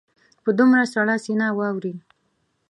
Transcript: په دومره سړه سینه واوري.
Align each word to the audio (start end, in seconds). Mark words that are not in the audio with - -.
په 0.43 0.49
دومره 0.59 0.83
سړه 0.93 1.15
سینه 1.25 1.47
واوري. 1.57 1.95